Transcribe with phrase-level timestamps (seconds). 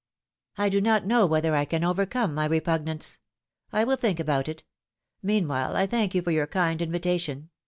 [0.71, 3.19] do not know whether I can overcome my repug nance.
[3.71, 4.63] I will think about it;
[5.21, 7.51] meanwhile I thank you for your kind invitation.